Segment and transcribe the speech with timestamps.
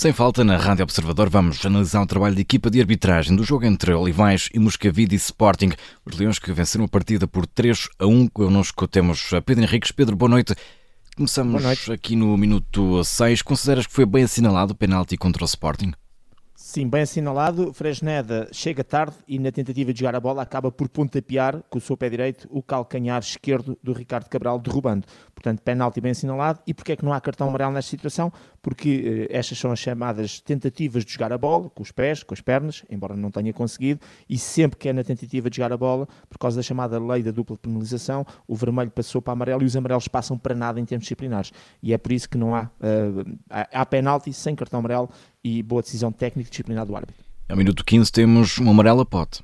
[0.00, 3.66] Sem falta, na Rádio Observador vamos analisar o trabalho de equipa de arbitragem do jogo
[3.66, 5.72] entre Olivais e Moscavide e Sporting.
[6.06, 8.28] Os Leões que venceram a partida por 3 a 1.
[8.28, 9.92] Connosco temos Pedro Henriques.
[9.92, 10.54] Pedro, boa noite.
[11.14, 11.92] Começamos boa noite.
[11.92, 13.42] aqui no minuto 6.
[13.42, 15.92] Consideras que foi bem assinalado o penalti contra o Sporting?
[16.70, 17.72] Sim, bem assinalado.
[17.72, 21.80] Fresneda chega tarde e na tentativa de jogar a bola acaba por pontapear com o
[21.80, 25.04] seu pé direito o calcanhar esquerdo do Ricardo Cabral, derrubando.
[25.34, 26.60] Portanto, penalti bem assinalado.
[26.64, 28.32] E porquê é que não há cartão amarelo nesta situação?
[28.62, 32.34] Porque eh, estas são as chamadas tentativas de jogar a bola, com os pés, com
[32.34, 35.76] as pernas, embora não tenha conseguido, e sempre que é na tentativa de jogar a
[35.76, 39.66] bola, por causa da chamada lei da dupla penalização, o vermelho passou para amarelo e
[39.66, 41.50] os amarelos passam para nada em termos disciplinares.
[41.82, 45.08] E é por isso que não há, uh, há, há penalti sem cartão amarelo
[45.42, 47.24] e boa decisão técnica e disciplinar do árbitro.
[47.48, 49.42] Ao minuto 15 temos uma amarela pote.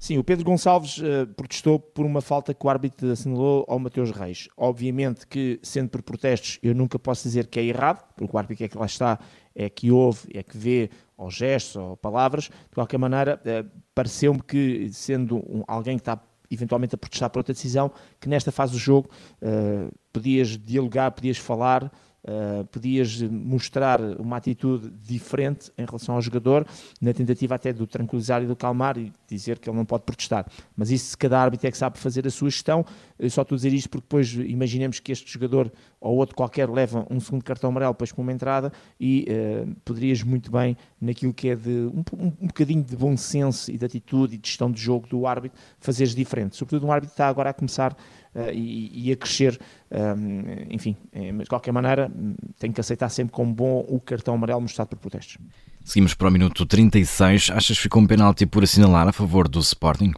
[0.00, 4.10] Sim, o Pedro Gonçalves uh, protestou por uma falta que o árbitro assinalou ao Mateus
[4.10, 4.48] Reis.
[4.56, 8.64] Obviamente que, sendo por protestos, eu nunca posso dizer que é errado, porque o árbitro
[8.64, 9.18] é que lá está,
[9.54, 10.88] é que ouve, é que vê,
[11.18, 12.44] ou gestos, ou palavras.
[12.44, 16.18] De qualquer maneira, uh, pareceu-me que, sendo um, alguém que está
[16.50, 19.10] eventualmente a protestar por outra decisão, que nesta fase do jogo
[19.42, 26.66] uh, podias dialogar, podias falar, Uh, podias mostrar uma atitude diferente em relação ao jogador,
[27.00, 30.04] na tentativa até de o tranquilizar e do calmar e dizer que ele não pode
[30.04, 30.46] protestar.
[30.76, 32.84] Mas isso, cada árbitro é que sabe fazer a sua gestão,
[33.18, 36.68] eu só estou a dizer isto porque depois imaginemos que este jogador ou outro qualquer
[36.68, 41.32] leva um segundo cartão amarelo depois para uma entrada e uh, poderias muito bem, naquilo
[41.34, 44.48] que é de um, um, um, bocadinho de bom senso e de atitude e de
[44.48, 46.56] gestão de jogo do árbitro, fazeres diferente.
[46.56, 47.96] Sobretudo um árbitro que está agora a começar uh,
[48.52, 49.58] e, e, a crescer.
[49.90, 52.10] Um, enfim, é, mas de qualquer maneira,
[52.58, 55.38] tem que aceitar sempre como bom o cartão amarelo mostrado por protestos.
[55.84, 57.50] Seguimos para o minuto 36.
[57.50, 60.12] Achas que ficou um penalti por assinalar a favor do Sporting?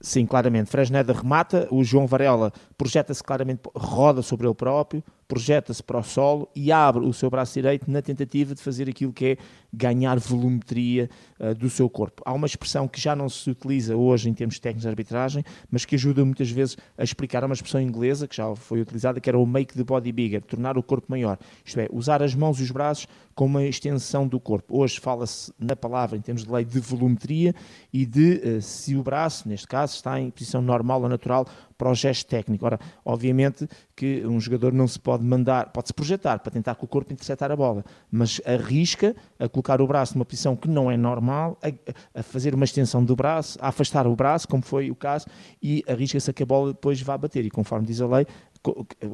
[0.00, 0.70] Sim, claramente.
[0.70, 6.48] Fresneda remata, o João Varela projeta-se claramente, roda sobre ele próprio, projeta-se para o solo
[6.56, 9.36] e abre o seu braço direito na tentativa de fazer aquilo que é
[9.70, 12.22] ganhar volumetria uh, do seu corpo.
[12.24, 15.84] Há uma expressão que já não se utiliza hoje em termos técnicos de arbitragem, mas
[15.84, 19.38] que ajuda muitas vezes a explicar uma expressão inglesa que já foi utilizada, que era
[19.38, 21.38] o make the body bigger, tornar o corpo maior.
[21.62, 24.78] Isto é, usar as mãos e os braços como uma extensão do corpo.
[24.78, 27.54] Hoje fala-se na palavra, em termos de lei, de volumetria
[27.92, 31.46] e de uh, se o braço, neste caso, está em posição normal ou natural
[31.78, 32.66] para o gesto técnico.
[32.66, 36.88] Ora, obviamente que um jogador não se pode mandar, pode-se projetar para tentar com o
[36.88, 40.96] corpo interceptar a bola, mas arrisca a colocar o braço numa posição que não é
[40.96, 44.94] normal, a, a fazer uma extensão do braço, a afastar o braço, como foi o
[44.96, 45.26] caso,
[45.62, 47.44] e arrisca-se a que a bola depois vá bater.
[47.44, 48.26] E conforme diz a lei,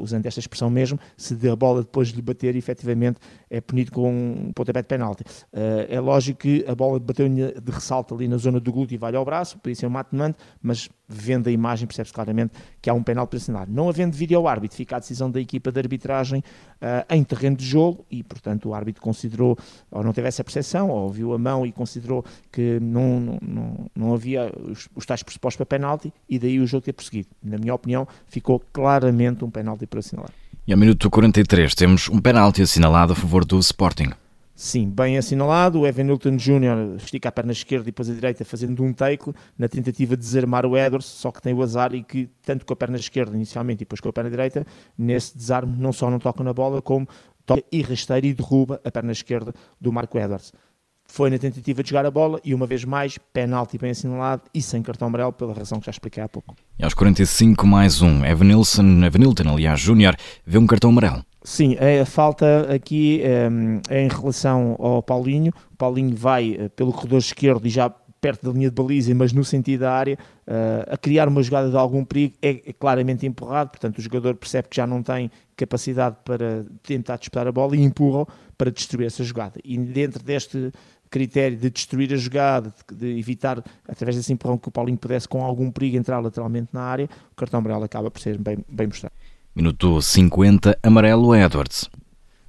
[0.00, 3.18] usando esta expressão mesmo, se a bola depois de lhe bater, efetivamente
[3.50, 5.22] é punido com um pontapé de penalti.
[5.52, 8.98] Uh, é lógico que a bola bateu de ressalto ali na zona do glúteo e
[8.98, 12.94] vai ao braço, podia ser um mate-mante, mas vendo a imagem percebe-se claramente que há
[12.94, 13.66] um penal para assinar.
[13.66, 17.56] Não havendo vídeo ao árbitro, fica a decisão da equipa de arbitragem uh, em terreno
[17.56, 19.56] de jogo e, portanto, o árbitro considerou,
[19.90, 23.90] ou não teve essa percepção, ou viu a mão e considerou que não, não, não,
[23.94, 27.28] não havia os, os tais pressupostos para penalti e daí o jogo ter prosseguido.
[27.42, 30.30] Na minha opinião, ficou claramente um penalti por assinalar.
[30.66, 34.10] E ao minuto 43 temos um penalti assinalado a favor do Sporting.
[34.54, 35.80] Sim, bem assinalado.
[35.80, 36.96] O Evan Newton Jr.
[36.96, 40.66] estica a perna esquerda e depois a direita fazendo um take na tentativa de desarmar
[40.66, 43.76] o Edwards, só que tem o azar e que, tanto com a perna esquerda inicialmente
[43.76, 44.66] e depois com a perna direita,
[44.98, 47.06] nesse desarme não só não toca na bola, como
[47.46, 50.52] toca e rasteira e derruba a perna esquerda do Marco Edwards
[51.10, 54.62] foi na tentativa de jogar a bola e uma vez mais, penalti bem assinalado e
[54.62, 56.54] sem cartão amarelo pela razão que já expliquei há pouco.
[56.78, 60.14] E aos 45 mais um, Evanilson, Evanilton, aliás, Júnior,
[60.46, 61.24] vê um cartão amarelo.
[61.42, 65.52] Sim, a falta aqui um, é em relação ao Paulinho.
[65.72, 69.32] O Paulinho vai uh, pelo corredor esquerdo e já perto da linha de baliza, mas
[69.32, 73.26] no sentido da área, uh, a criar uma jogada de algum perigo, é, é, claramente
[73.26, 77.76] empurrado, portanto o jogador percebe que já não tem capacidade para tentar disputar a bola
[77.76, 78.26] e empurra
[78.56, 79.60] para destruir essa jogada.
[79.64, 80.72] E dentro deste
[81.08, 85.44] critério de destruir a jogada, de, evitar, através desse empurrão, que o Paulinho pudesse com
[85.44, 89.14] algum perigo entrar lateralmente na área, o cartão amarelo acaba por ser bem, bem mostrado.
[89.54, 91.90] Minuto 50, amarelo Edwards.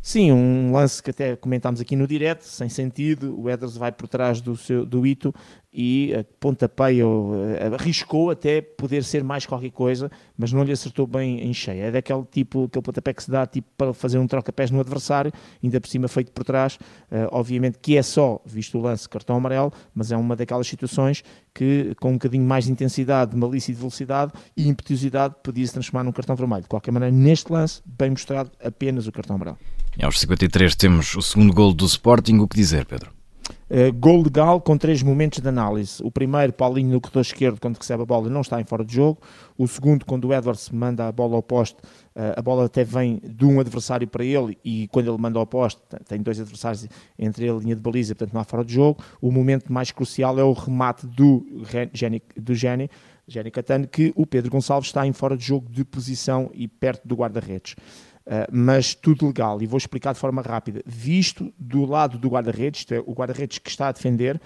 [0.00, 4.08] Sim, um lance que até comentámos aqui no direto, sem sentido, o Edwards vai por
[4.08, 5.34] trás do, seu, do Ito
[5.72, 11.06] e eh, pontapeia, eh, arriscou até poder ser mais qualquer coisa, mas não lhe acertou
[11.06, 11.86] bem em cheia.
[11.86, 15.32] É daquele tipo, aquele pontapé que se dá tipo para fazer um troca-pés no adversário,
[15.62, 16.76] ainda por cima feito por trás.
[17.10, 21.22] Uh, obviamente que é só, visto o lance, cartão amarelo, mas é uma daquelas situações
[21.52, 25.66] que, com um bocadinho mais de intensidade, de malícia e de velocidade e impetuosidade, podia
[25.66, 26.62] se transformar num cartão vermelho.
[26.62, 29.58] De qualquer maneira, neste lance, bem mostrado apenas o cartão amarelo.
[30.00, 32.38] Aos 53 temos o segundo gol do Sporting.
[32.38, 33.10] O que dizer, Pedro?
[33.68, 36.00] Uh, gol legal com três momentos de análise.
[36.04, 38.94] O primeiro, Paulinho no corredor esquerdo, quando recebe a bola, não está em fora de
[38.94, 39.20] jogo.
[39.58, 41.76] O segundo, quando o Edwards manda a bola ao poste,
[42.14, 45.46] uh, a bola até vem de um adversário para ele e quando ele manda ao
[45.46, 46.86] poste, tem dois adversários
[47.18, 49.02] entre ele e a linha de baliza, portanto não há fora de jogo.
[49.20, 51.44] O momento mais crucial é o remate do
[51.92, 52.88] Geni, do Geni
[53.52, 57.16] Catano, que o Pedro Gonçalves está em fora de jogo de posição e perto do
[57.16, 57.74] guarda-redes.
[58.28, 60.82] Uh, mas tudo legal, e vou explicar de forma rápida.
[60.84, 64.38] Visto do lado do guarda-redes, é, o guarda-redes que está a defender,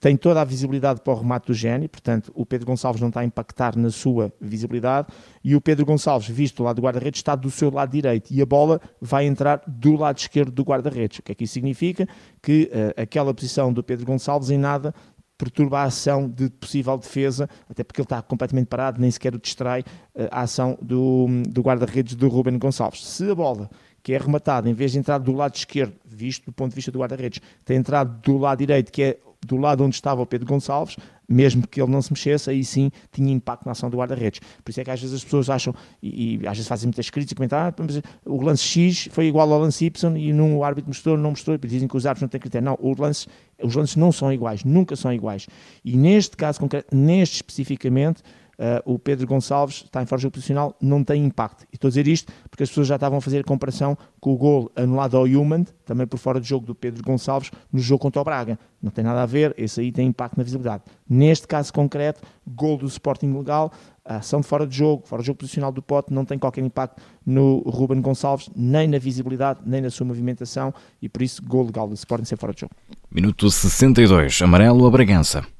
[0.00, 3.20] tem toda a visibilidade para o remate do Gênio, portanto, o Pedro Gonçalves não está
[3.20, 5.08] a impactar na sua visibilidade,
[5.44, 8.40] e o Pedro Gonçalves, visto do lado do guarda-redes, está do seu lado direito, e
[8.40, 11.18] a bola vai entrar do lado esquerdo do guarda-redes.
[11.18, 12.08] O que é que isso significa?
[12.42, 14.94] Que uh, aquela posição do Pedro Gonçalves em nada
[15.36, 19.38] perturba a ação de possível defesa, até porque ele está completamente parado, nem sequer o
[19.38, 19.84] distrai
[20.14, 23.04] eh, a ação do, do guarda-redes do Ruben Gonçalves.
[23.06, 23.70] Se a bola
[24.02, 26.92] que é arrematada, em vez de entrar do lado esquerdo, visto do ponto de vista
[26.92, 30.46] do guarda-redes, tem entrado do lado direito, que é do lado onde estava o Pedro
[30.46, 30.96] Gonçalves,
[31.28, 34.40] mesmo que ele não se mexesse, aí sim tinha impacto na ação do guarda-redes.
[34.64, 37.10] Por isso é que às vezes as pessoas acham, e, e às vezes fazem muitas
[37.10, 40.64] críticas, comentar, ah, mas o lance X foi igual ao lance Y e num, o
[40.64, 42.64] árbitro mostrou, não mostrou, e dizem que os árbitros não têm critério.
[42.64, 45.48] Não, os lances não são iguais, nunca são iguais.
[45.84, 48.22] E neste caso concreto, neste especificamente,
[48.58, 51.64] uh, o Pedro Gonçalves está em força posicional, não tem impacto.
[51.72, 54.32] E estou a dizer isto porque as pessoas já estavam a fazer a comparação com
[54.32, 58.00] o gol anulado ao Human, também por fora de jogo do Pedro Gonçalves, no jogo
[58.00, 58.58] contra o Braga.
[58.82, 60.84] Não tem nada a ver, esse aí tem impacto na visibilidade.
[61.08, 63.72] Neste caso concreto, gol do Sporting legal,
[64.04, 66.62] a ação de fora de jogo, fora de jogo posicional do pote, não tem qualquer
[66.62, 71.66] impacto no Ruben Gonçalves, nem na visibilidade, nem na sua movimentação, e por isso, gol
[71.66, 72.72] legal do Sporting ser fora de jogo.
[73.10, 75.55] Minuto 62, amarelo a Bragança.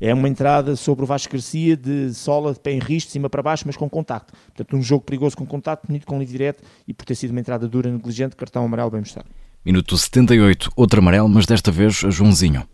[0.00, 3.30] É uma entrada sobre o Vasco Garcia de sola, de pé em risco, de cima
[3.30, 4.32] para baixo, mas com contacto.
[4.54, 7.40] Portanto, um jogo perigoso com contacto, bonito com livre direto e por ter sido uma
[7.40, 9.28] entrada dura, negligente, cartão amarelo bem mostrado.
[9.64, 12.64] Minuto 78, outro amarelo, mas desta vez a Joãozinho.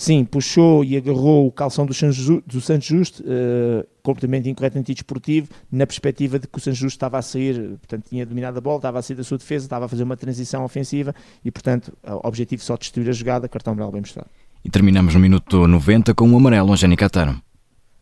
[0.00, 1.92] Sim, puxou e agarrou o calção do,
[2.46, 7.18] do Santos Justo, uh, completamente incorreto antidesportivo, na perspectiva de que o Santos Justo estava
[7.18, 9.88] a sair, portanto tinha dominado a bola, estava a sair da sua defesa, estava a
[9.88, 11.14] fazer uma transição ofensiva
[11.44, 14.30] e, portanto, o objetivo só destruir a jogada, cartão amarelo bem mostrado.
[14.64, 17.42] E terminamos no minuto 90 com o um amarelo, Angélica Catano.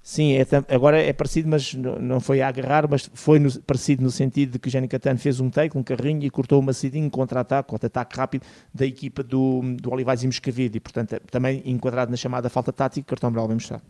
[0.02, 4.10] Sim, é, agora é parecido, mas não foi a agarrar, mas foi no, parecido no
[4.10, 7.10] sentido de que o Jenny Catano fez um take, um carrinho e cortou uma cidinho
[7.10, 12.10] contra-ataque, contra-ataque rápido da equipa do, do Olivais e Moscavide e, portanto, é também enquadrado
[12.10, 13.82] na chamada falta tática, cartão branco bem mostrado.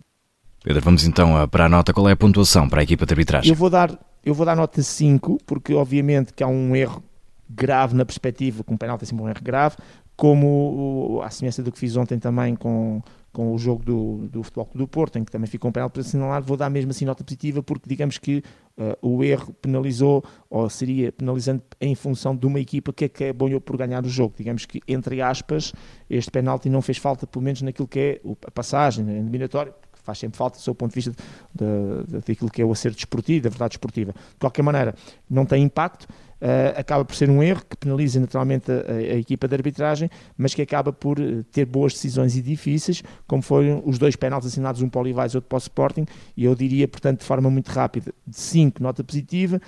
[0.64, 1.92] Pedro, vamos então para a nota.
[1.92, 3.50] Qual é a pontuação para a equipa de arbitragem?
[3.52, 7.00] Eu vou dar, eu vou dar nota 5, porque obviamente que há um erro
[7.48, 9.76] grave na perspectiva, com um penalti é sempre um erro grave,
[10.18, 13.00] como a semelhança do que fiz ontem também com,
[13.32, 15.88] com o jogo do, do Futebol Clube do Porto, em que também ficou um penal
[15.88, 18.42] para assinalar, vou dar mesmo assim nota positiva, porque digamos que
[18.76, 23.60] uh, o erro penalizou, ou seria penalizante em função de uma equipa que acabou é
[23.60, 24.34] por ganhar o jogo.
[24.36, 25.72] Digamos que, entre aspas,
[26.10, 29.72] este penalti não fez falta, pelo menos naquilo que é a passagem, a eliminatória,
[30.02, 31.12] faz sempre falta, do seu ponto de vista
[31.54, 34.12] de, de, daquilo que é o acerto desportivo, da verdade desportiva.
[34.12, 34.94] De qualquer maneira,
[35.30, 36.08] não tem impacto,
[36.40, 40.54] uh, acaba por ser um erro que penaliza naturalmente a, a, equipa de arbitragem, mas
[40.54, 44.82] que acaba por eh, ter boas decisões e difíceis, como foram os dois penaltis assinados,
[44.82, 46.06] um para o Olivais e outro para o Sporting,
[46.36, 49.60] e eu diria, portanto, de forma muito rápida, de 5, nota positiva,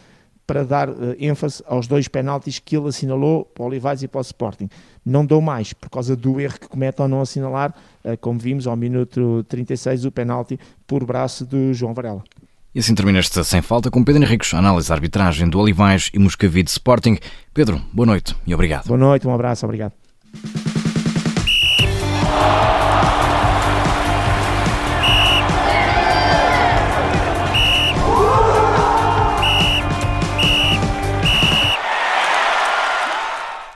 [0.46, 4.18] para dar uh, ênfase aos dois penaltis que ele assinalou para o Olivais e para
[4.18, 4.68] o Sporting.
[5.04, 7.72] Não dou mais, por causa do erro que comete ao não assinalar,
[8.04, 10.58] uh, como vimos ao minuto 36, o penalti
[10.88, 12.24] por braço do João Varela.
[12.72, 16.20] E assim termina esta Sem Falta com Pedro Henriques, análise da arbitragem do Olivais e
[16.20, 17.18] Moscavide Sporting.
[17.52, 18.86] Pedro, boa noite e obrigado.
[18.86, 19.92] Boa noite, um abraço, obrigado.